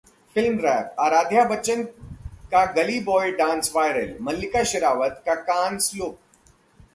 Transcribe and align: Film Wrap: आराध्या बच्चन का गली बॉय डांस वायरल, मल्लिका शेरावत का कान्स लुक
Film 0.35 0.55
Wrap: 0.59 0.87
आराध्या 0.99 1.43
बच्चन 1.43 1.83
का 2.51 2.63
गली 2.71 2.99
बॉय 2.99 3.31
डांस 3.31 3.71
वायरल, 3.75 4.13
मल्लिका 4.19 4.63
शेरावत 4.65 5.21
का 5.25 5.35
कान्स 5.35 5.91
लुक 5.95 6.17